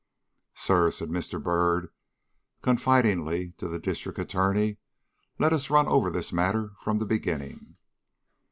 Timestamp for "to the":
3.59-3.77